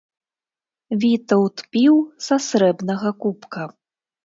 Вітаўт 1.03 1.57
піў 1.77 1.95
са 2.29 2.41
срэбнага 2.49 3.15
кубка. 3.23 3.71